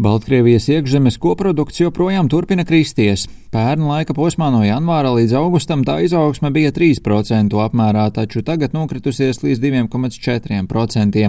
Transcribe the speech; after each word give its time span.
Baltkrievijas 0.00 0.64
iekšzemes 0.72 1.18
koprodukts 1.20 1.82
joprojām 1.82 2.28
turpina 2.32 2.64
kristies. 2.64 3.26
Pērn 3.52 3.82
laika 3.84 4.14
posmā 4.16 4.46
no 4.48 4.62
janvāra 4.64 5.10
līdz 5.12 5.34
augustam 5.36 5.82
tā 5.84 5.98
izaugsme 6.06 6.48
bija 6.54 6.70
3% 6.72 7.58
apmērā, 7.66 8.06
taču 8.16 8.40
tagad 8.46 8.72
nokritusies 8.72 9.42
līdz 9.44 9.60
2,4%. 9.60 11.26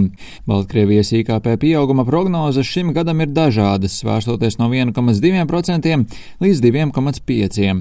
Baltkrievijas 0.48 1.12
IKP 1.20 1.52
pieauguma 1.66 2.08
prognozes 2.08 2.72
šim 2.72 2.94
gadam 2.96 3.20
ir 3.26 3.36
dažādas, 3.36 4.00
svērstoties 4.00 4.56
no 4.62 4.72
1,2% 4.72 6.00
līdz 6.40 6.66
2,5%. 6.70 7.78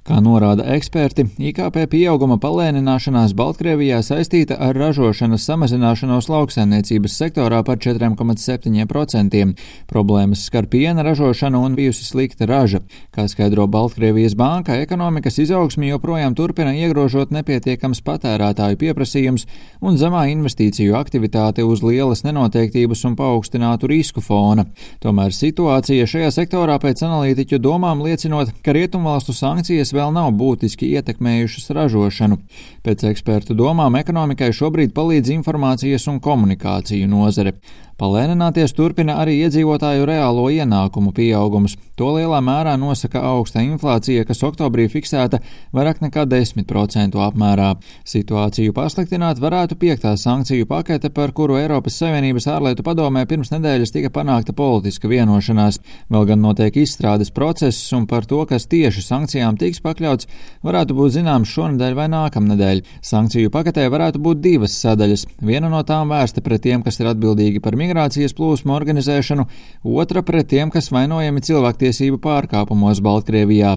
Kā 0.00 0.16
norāda 0.24 0.64
eksperti, 0.72 1.26
IKP 1.50 1.82
pieauguma 1.92 2.38
palēnināšanās 2.40 3.34
Baltkrievijā 3.36 3.98
saistīta 4.00 4.56
ar 4.56 4.78
ražošanas 4.80 5.44
samazināšanos 5.44 6.30
lauksaimniecības 6.32 7.16
sektorā 7.20 7.58
par 7.66 7.76
4,7%. 7.84 9.42
Problēmas 9.92 10.46
skar 10.48 10.70
piena 10.72 11.04
ražošanu 11.04 11.60
un 11.66 11.76
bijusi 11.76 12.06
slikta 12.08 12.48
raža. 12.48 12.80
Kā 13.12 13.26
skaidro 13.28 13.66
Baltkrievijas 13.68 14.38
banka, 14.40 14.78
ekonomikas 14.80 15.36
izaugsmi 15.44 15.92
joprojām 15.92 16.32
turpina 16.38 16.72
iegrožot 16.72 17.34
nepietiekams 17.36 18.00
patērētāju 18.06 18.80
pieprasījums 18.80 19.44
un 19.84 20.00
zemā 20.00 20.24
investīciju 20.32 20.96
aktivitāte 20.96 21.60
uz 21.60 21.84
lielas 21.84 22.24
nenoteiktības 22.24 23.04
un 23.04 23.18
paaugstinātu 23.20 23.92
risku 23.92 24.24
fona. 24.24 24.64
Tomēr 25.04 25.36
situācija 25.36 26.08
šajā 26.08 26.32
sektorā 26.40 26.80
pēc 26.80 27.04
analītiķu 27.04 27.60
domām 27.60 28.00
liecinot, 28.08 28.56
ka 28.64 28.72
rietumvalstu 28.76 29.36
sankcijas 29.36 29.89
kas 29.90 29.96
vēl 29.98 30.12
nav 30.14 30.30
būtiski 30.38 30.92
ietekmējušas 30.94 31.72
ražošanu. 31.74 32.38
Pēc 32.86 33.02
ekspertu 33.10 33.56
domām 33.58 33.96
ekonomikai 33.98 34.52
šobrīd 34.54 34.94
palīdz 34.94 35.32
informācijas 35.34 36.06
un 36.12 36.20
komunikāciju 36.22 37.08
nozare. 37.10 37.56
Palēnināties 38.00 38.72
turpina 38.72 39.18
arī 39.20 39.34
iedzīvotāju 39.44 40.06
reālo 40.08 40.46
ienākumu 40.48 41.10
pieaugums. 41.12 41.74
To 42.00 42.14
lielā 42.14 42.38
mērā 42.40 42.72
nosaka 42.80 43.20
augsta 43.28 43.60
inflācija, 43.60 44.22
kas 44.24 44.38
oktobrī 44.46 44.86
fiksēta 44.88 45.42
vairāk 45.76 46.00
nekā 46.00 46.24
10% 46.30 47.18
apmērā. 47.20 47.74
Situāciju 48.08 48.72
pasliktināt 48.72 49.42
varētu 49.44 49.76
piektā 49.82 50.14
sankciju 50.16 50.64
pakete, 50.70 51.10
par 51.12 51.34
kuru 51.36 51.58
Eiropas 51.60 51.98
Savienības 52.00 52.46
ārlietu 52.48 52.86
padomē 52.86 53.26
pirms 53.28 53.52
nedēļas 53.52 53.92
tika 53.92 54.12
panākta 54.14 54.56
politiska 54.56 55.10
vienošanās. 55.12 55.82
Vēl 56.08 56.24
gan 56.32 56.40
notiek 56.40 56.80
izstrādes 56.80 57.28
process, 57.36 57.92
un 57.92 58.08
par 58.08 58.24
to, 58.24 58.40
kas 58.48 58.64
tieši 58.72 59.04
sankcijām 59.10 59.60
tiks 59.60 59.84
pakļauts, 59.84 60.30
varētu 60.64 60.96
būt 60.96 61.18
zināms 61.18 61.52
šonadēļ 61.52 62.00
vai 62.00 62.08
nākamnedēļ. 62.16 62.82
Sankciju 63.12 63.52
paketē 63.52 63.90
varētu 63.92 64.24
būt 64.24 64.40
divas 64.48 64.80
sadaļas. 64.80 65.28
Viena 65.44 65.68
no 65.68 65.84
tām 65.84 66.16
vērsta 66.16 66.40
pret 66.40 66.64
tiem, 66.64 66.80
kas 66.80 66.96
ir 67.04 67.12
atbildīgi 67.12 67.60
par 67.60 67.76
migrāciju 67.76 67.89
migrācijas 67.90 68.34
plūsmu 68.38 68.74
organizēšanu, 68.76 69.46
otra 69.84 70.22
pret 70.26 70.50
tiem, 70.52 70.70
kas 70.70 70.90
vainojami 70.94 71.42
cilvēktiesību 71.46 72.20
pārkāpumos 72.22 73.02
Baltkrievijā. 73.04 73.76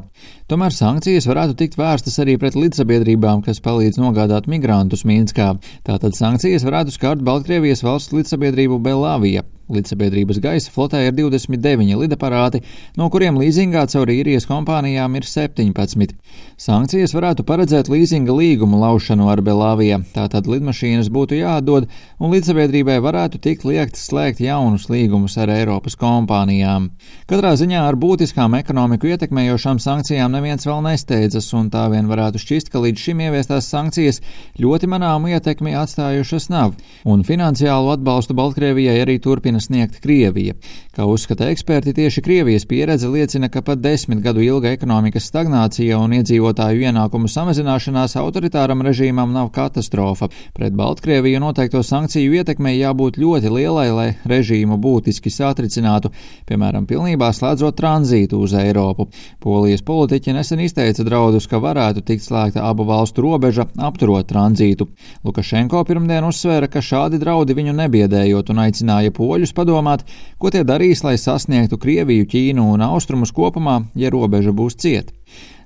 Tomēr 0.52 0.76
sankcijas 0.76 1.28
varētu 1.30 1.58
tikt 1.58 1.80
vērstas 1.80 2.20
arī 2.22 2.38
pret 2.38 2.58
līdzsabiedrībām, 2.60 3.44
kas 3.46 3.64
palīdz 3.64 4.02
nogādāt 4.02 4.50
migrantus 4.52 5.06
Mīnskā. 5.08 5.56
Tātad 5.88 6.18
sankcijas 6.18 6.66
varētu 6.68 6.94
skart 6.94 7.26
Baltkrievijas 7.26 7.84
valsts 7.86 8.14
līdzsabiedrību 8.14 8.80
Belavija. 8.84 9.48
Līdzsabiedrības 9.72 10.42
gaisa 10.44 10.72
flotē 10.74 11.06
ir 11.08 11.14
29 11.16 11.96
lidaparāti, 11.96 12.60
no 13.00 13.08
kuriem 13.08 13.38
līzingā 13.40 13.86
caur 13.88 14.10
īrijas 14.12 14.44
kompānijām 14.50 15.16
ir 15.16 15.24
17. 15.24 16.18
Sankcijas 16.60 17.14
varētu 17.16 17.46
paredzēt 17.48 17.88
līzinga 17.88 18.36
līgumu 18.36 18.82
laušanu 18.82 19.30
ar 19.32 19.40
Belāviju, 19.44 20.02
tātad 20.12 20.50
lidmašīnas 20.52 21.08
būtu 21.14 21.40
jāatdod, 21.40 21.88
un 22.20 22.34
līdzsabiedrībai 22.36 22.98
varētu 23.04 23.40
tikt 23.44 23.64
liekts 23.64 24.04
slēgt 24.10 24.42
jaunus 24.44 24.90
līgumus 24.92 25.38
ar 25.40 25.54
Eiropas 25.56 25.96
kompānijām. 26.00 26.92
Katrā 27.32 27.54
ziņā 27.56 27.86
ar 27.88 27.96
būtiskām 28.00 28.58
ekonomiku 28.60 29.14
ietekmējošām 29.14 29.80
sankcijām 29.80 30.36
neviens 30.36 30.68
vēl 30.68 30.84
nesteidzas, 30.90 31.48
un 31.56 31.72
tā 31.72 31.86
vien 31.94 32.12
varētu 32.12 32.44
šķist, 32.44 32.72
ka 32.74 32.84
līdz 32.84 33.08
šim 33.08 33.24
ieviestās 33.30 33.72
sankcijas 33.72 34.20
ļoti 34.60 34.92
manāmu 34.92 35.32
ietekmi 35.34 35.72
atstājušas 35.80 36.52
nav, 36.52 36.76
un 37.08 37.24
finansiālu 37.24 37.96
atbalstu 37.96 38.36
Baltkrievijai 38.38 39.00
arī 39.08 39.18
turpina 39.24 39.53
sniegt 39.62 40.00
Krievija. 40.02 40.56
Kā 40.94 41.06
uzskata 41.10 41.50
eksperti, 41.50 41.94
tieši 41.94 42.22
Krievijas 42.22 42.66
pieredze 42.70 43.10
liecina, 43.10 43.50
ka 43.50 43.62
pat 43.62 43.82
desmit 43.82 44.22
gadu 44.24 44.42
ilga 44.46 44.72
ekonomikas 44.74 45.28
stagnācija 45.30 45.98
un 46.00 46.16
iedzīvotāju 46.18 46.88
ienākumu 46.90 47.30
samazināšanās 47.30 48.16
autoritāram 48.22 48.82
režīmam 48.86 49.34
nav 49.34 49.52
katastrofa. 49.56 50.30
Pret 50.54 50.74
Baltkrieviju 50.78 51.42
noteikto 51.44 51.84
sankciju 51.84 52.38
ietekmei 52.40 52.76
jābūt 52.78 53.18
ļoti 53.22 53.52
lielai, 53.54 53.88
lai 53.94 54.08
režīmu 54.30 54.78
būtiski 54.82 55.34
satricinātu, 55.34 56.12
piemēram, 56.50 56.88
pilnībā 56.90 57.32
slēdzot 57.34 57.78
tranzītu 57.80 58.40
uz 58.46 58.54
Eiropu. 58.58 59.10
Polijas 59.44 59.82
politiķi 59.86 60.38
nesen 60.38 60.62
izteica 60.64 61.06
draudus, 61.08 61.48
ka 61.50 61.62
varētu 61.64 62.04
tikt 62.06 62.26
slēgta 62.28 62.64
abu 62.70 62.86
valstu 62.88 63.26
robeža, 63.26 63.68
apturot 63.78 64.30
tranzītu. 64.30 64.88
Lukašenko 65.26 65.84
pirmdien 65.88 66.26
uzsvēra, 66.28 66.70
ka 66.72 66.84
šādi 66.84 67.20
draudi 67.22 67.58
viņu 67.58 67.76
nebiedējot 67.78 68.54
un 68.54 68.64
aicināja 68.66 69.14
poļus 69.44 69.56
padomāt, 69.56 70.06
ko 70.40 70.50
tie 70.52 70.64
darīs, 70.64 71.04
lai 71.04 71.18
sasniegtu 71.18 71.78
Krieviju, 71.78 72.26
Ķīnu 72.26 72.74
un 72.74 72.82
Austrumus 72.82 73.34
kopumā, 73.34 73.84
ja 73.96 74.10
robeža 74.10 74.54
būs 74.54 74.78
cieta. 74.80 75.12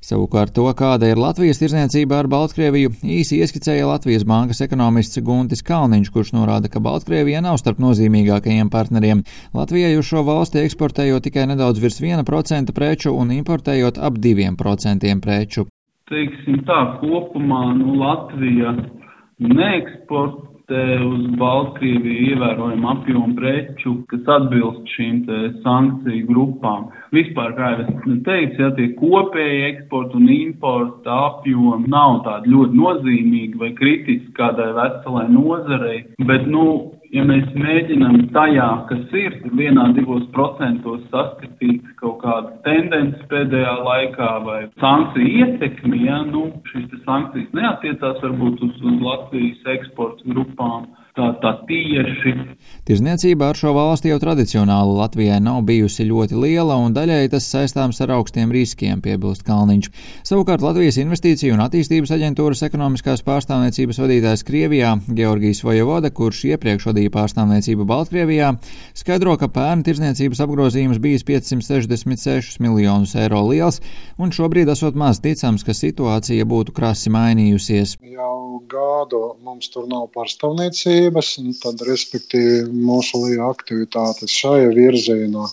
Savukārt 0.02 0.54
to, 0.54 0.64
kāda 0.78 1.10
ir 1.10 1.18
Latvijas 1.18 1.60
tirzniecība 1.60 2.22
ar 2.22 2.28
Baltkrieviju, 2.30 2.94
īsi 3.04 3.42
ieskicēja 3.42 3.88
Latvijas 3.90 4.24
bankas 4.24 4.62
ekonomists 4.62 5.20
Guntis 5.20 5.64
Kalniņš, 5.66 6.12
kurš 6.14 6.32
norāda, 6.34 6.70
ka 6.70 6.80
Baltkrievija 6.80 7.42
nav 7.42 7.58
starp 7.60 7.82
nozīmīgākajiem 7.84 8.70
partneriem. 8.72 9.26
Latvijai 9.54 9.98
uz 9.98 10.08
šo 10.08 10.24
valsti 10.24 10.64
eksportējot 10.64 11.28
tikai 11.28 11.48
nedaudz 11.50 11.82
virs 11.84 12.00
1% 12.00 12.74
preču 12.78 13.14
un 13.18 13.34
importējot 13.36 14.00
ap 14.00 14.22
2% 14.22 15.18
preču. 15.22 15.68
Teiksim 16.08 16.62
tā, 16.64 16.84
kopumā 17.02 17.66
nu, 17.76 17.98
Latvija 18.00 18.78
neeksportē 19.44 20.57
uz 20.72 21.28
Baltkrieviju 21.40 22.32
ievērojama 22.32 22.92
apjoma 22.92 23.36
preču, 23.38 23.94
kas 24.12 24.28
atbilst 24.36 24.90
šīm 24.96 25.22
sankciju 25.64 26.28
grupām. 26.28 26.90
Vispār, 27.16 27.54
kā 27.56 27.72
jau 27.74 27.86
es 27.86 28.20
teicu, 28.26 28.62
ja 28.62 28.72
tie 28.76 28.90
kopēji 29.00 29.64
eksporta 29.72 30.20
un 30.20 30.28
importa 30.34 31.20
apjomi 31.30 31.88
nav 31.88 32.22
tādi 32.28 32.52
ļoti 32.52 32.82
nozīmīgi 32.82 33.62
vai 33.62 33.72
kritiski 33.78 34.36
kādai 34.36 34.74
veselai 34.76 35.28
nozarei, 35.32 36.04
bet, 36.28 36.48
nu, 36.52 36.97
ja 37.16 37.24
mēs 37.28 37.48
mēģinām 37.56 38.18
tajā, 38.36 38.68
kas 38.90 39.16
ir, 39.16 39.38
vienā, 39.60 39.88
divos 39.98 40.26
procentos 40.36 41.04
saskatīt 41.14 41.86
kaut 42.02 42.20
kādu 42.24 42.54
tendenci 42.68 43.28
pēdējā 43.32 43.74
laikā 43.88 44.30
vai 44.46 44.60
sankciju 44.82 45.34
ietekmi, 45.44 46.04
ja, 46.08 46.22
nu, 46.28 46.48
šīs 46.72 46.94
sankcijas 47.06 47.52
neatiecās 47.58 48.24
varbūt 48.26 48.64
uz, 48.68 48.80
uz 48.84 49.04
Latvijas 49.04 49.74
eksporta 49.78 50.34
grupām 50.34 50.88
tā, 51.18 51.28
tā 51.42 51.52
tieši. 51.68 52.34
Tirzniecība 52.88 53.50
ar 53.52 53.58
šo 53.60 53.74
valsti 53.76 54.12
jau 54.12 54.20
tradicionāli 54.22 54.96
Latvijai 54.98 55.40
nav 55.44 55.64
bijusi 55.68 56.06
ļoti 56.08 56.38
liela, 56.38 56.78
un 56.80 56.96
daļēji 56.96 57.34
tas 57.34 57.50
saistāms 57.52 58.00
ar 58.04 58.14
augstiem 58.18 58.54
riskiem, 58.54 59.02
piebilst 59.04 59.44
Kalniņš. 59.48 59.90
Savukārt 60.28 60.64
Latvijas 60.66 61.00
Investīciju 61.02 61.58
un 61.58 61.64
attīstības 61.66 62.14
aģentūras 62.16 62.64
ekonomiskās 62.68 63.26
pārstāvniecības 63.28 64.02
vadītājs 64.04 64.46
Krievijā, 64.48 64.94
Georgijs 65.20 65.64
Vojevoda, 65.66 66.14
kurš 66.14 66.46
iepriekš 66.54 66.90
vadīja 66.92 67.14
pārstāvniecību 67.18 67.88
Baltkrievijā, 67.90 68.54
skaidro, 68.98 69.36
ka 69.42 69.50
pērn 69.52 69.84
tirzniecības 69.88 70.44
apgrozījums 70.46 71.02
bijis 71.04 71.26
566 71.28 72.62
miljonus 72.64 73.18
eiro 73.18 73.44
liels, 73.50 73.82
un 74.22 74.32
šobrīd 74.36 74.72
esot 74.74 74.98
maz 75.00 75.22
ticams, 75.24 75.66
ka 75.68 75.76
situācija 75.76 76.48
būtu 76.48 76.76
krasi 76.78 77.12
mainījusies. 77.14 77.98
Jau 78.14 78.37
gadu 78.72 79.36
mums 79.46 79.70
tur 79.74 79.88
nav 79.92 80.10
pārstāvniecība 80.16 81.18
prasības, 81.22 81.62
tad, 81.62 81.82
respektīvi, 81.88 82.72
mūsu 82.72 83.18
aktivitātes 83.50 84.32
šajā 84.32 84.74
virzienā 84.76 85.48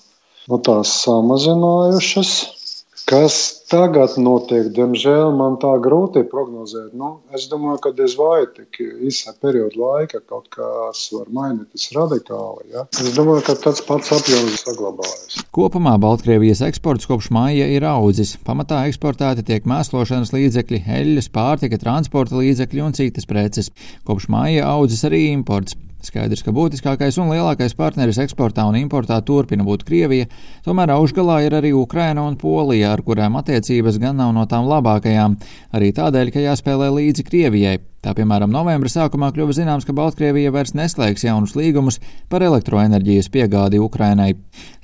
no 0.48 0.58
tās 0.58 1.04
samazinājušas. 1.04 2.32
Kas 3.06 3.63
tagad 3.70 4.16
notiek, 4.20 4.68
diemžēl 4.74 5.32
man 5.36 5.56
tā 5.62 5.72
grūti 5.82 6.24
prognozēt. 6.30 6.92
Nu, 6.96 7.20
es 7.36 7.46
domāju, 7.50 7.80
ka 7.84 7.92
diez 7.96 8.16
vai 8.18 8.44
tik 8.54 8.80
īsā 8.82 9.34
perioda 9.40 9.78
laika 9.80 10.20
kaut 10.20 10.50
kas 10.54 11.06
var 11.14 11.30
mainīties 11.34 11.90
radikāli. 11.96 12.68
Ja? 12.74 12.86
Es 12.92 13.14
domāju, 13.16 13.44
ka 13.48 13.56
tāds 13.66 13.84
pats 13.86 14.12
apjoms 14.16 14.60
saglabājas. 14.64 15.40
Kopumā 15.54 15.96
Baltkrievijas 16.02 16.64
eksports 16.66 17.08
kopš 17.10 17.30
māja 17.34 17.68
ir 17.70 17.86
audzis. 17.88 18.36
Pamatā 18.46 18.84
eksportēti 18.90 19.46
tiek 19.46 19.66
mēslošanas 19.70 20.34
līdzekļi, 20.34 20.84
eļļas, 20.98 21.32
pārtika, 21.34 21.80
transporta 21.80 22.40
līdzekļi 22.40 22.84
un 22.84 22.96
citas 22.96 23.28
preces. 23.30 23.72
Kopš 24.08 24.30
māja 24.32 24.68
audzis 24.74 25.06
arī 25.08 25.28
imports. 25.32 25.78
Skaidrs, 26.04 26.42
ka 26.44 26.52
būtiskākais 26.52 27.16
un 27.22 27.30
lielākais 27.32 27.74
partneris 27.78 28.18
eksportā 28.20 28.66
un 28.68 28.76
importā 28.76 29.16
turpina 29.24 29.64
būt 29.64 29.86
Krievija, 29.88 30.28
tomēr 30.66 30.92
augšgalā 30.98 31.38
ir 31.46 31.56
arī 31.56 31.72
Ukraina 31.76 32.26
un 32.28 32.36
Polija, 32.40 32.92
ar 32.92 33.02
kurām 33.06 33.38
attiecības 33.40 33.53
gan 34.02 34.16
nav 34.18 34.32
no 34.34 34.44
tām 34.50 34.66
labākajām, 34.70 35.38
arī 35.76 35.92
tādēļ, 35.94 36.32
ka 36.34 36.42
jāspēlē 36.42 36.90
līdzi 36.94 37.26
Krievijai. 37.28 37.78
Tā 38.04 38.12
piemēram, 38.12 38.50
novembra 38.52 38.90
sākumā 38.92 39.30
kļuva 39.32 39.54
zināms, 39.56 39.86
ka 39.88 39.94
Baltkrievija 39.96 40.50
vairs 40.52 40.74
neslēgs 40.76 41.22
jaunus 41.24 41.54
līgumus 41.56 41.96
par 42.28 42.44
elektroenerģijas 42.44 43.30
piegādi 43.32 43.80
Ukrainai. 43.80 44.34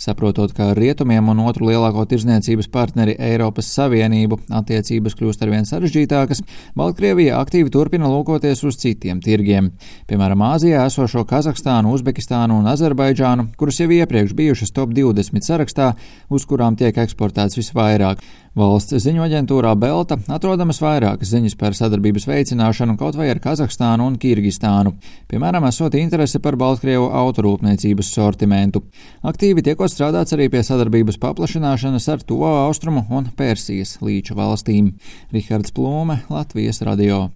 Saprotot, 0.00 0.54
ka 0.56 0.70
ar 0.72 0.80
rietumiem 0.80 1.28
un 1.28 1.42
otru 1.44 1.68
lielāko 1.68 2.06
tirzniecības 2.08 2.70
partneri 2.72 3.18
Eiropas 3.20 3.68
Savienību 3.76 4.40
attiecības 4.62 5.18
kļūst 5.18 5.44
arvien 5.44 5.68
sarežģītākas, 5.68 6.40
Baltkrievija 6.80 7.36
aktīvi 7.44 7.68
turpina 7.74 8.08
lūkoties 8.08 8.64
uz 8.64 8.80
citiem 8.80 9.20
tirgiem. 9.20 9.68
Piemēram, 10.08 10.40
Āzijā 10.54 10.86
esošo 10.88 11.26
Kazahstānu, 11.28 11.92
Uzbekistānu 11.92 12.56
un 12.56 12.72
Azerbaidžānu, 12.72 13.50
kuras 13.60 13.82
jau 13.82 13.90
iepriekš 14.00 14.32
bijušas 14.38 14.72
top 14.72 14.96
20 14.96 15.44
sarakstā, 15.44 15.92
uz 16.32 16.48
kurām 16.48 16.80
tiek 16.80 16.96
eksportēts 17.04 17.60
visvairāk. 17.60 18.24
Valsts 18.58 18.96
ziņu 19.04 19.22
aģentūrā 19.22 19.76
Belta 19.78 20.16
atrodamas 20.26 20.80
vairākas 20.82 21.30
ziņas 21.30 21.54
par 21.60 21.76
sadarbības 21.78 22.26
veicināšanu 22.26 22.96
kaut 23.10 23.18
vai 23.18 23.30
ar 23.32 23.40
Kazahstānu 23.42 24.04
un 24.06 24.16
Kirgistānu, 24.22 24.92
piemēram, 25.30 25.64
esot 25.66 25.96
interese 25.98 26.38
par 26.42 26.54
Baltkrievu 26.60 27.08
autorūpniecības 27.18 28.12
sortimentu. 28.14 28.84
Aktīvi 29.26 29.64
tiekot 29.66 29.90
strādāts 29.90 30.36
arī 30.36 30.46
pie 30.52 30.62
sadarbības 30.66 31.18
paplašināšanas 31.18 32.06
ar 32.14 32.22
to 32.22 32.38
austrumu 32.46 33.02
un 33.10 33.26
Persijas 33.36 33.98
līča 34.04 34.38
valstīm. 34.38 34.94
Rihards 35.34 35.74
Plūme, 35.74 36.20
Latvijas 36.30 36.84
radio. 36.86 37.24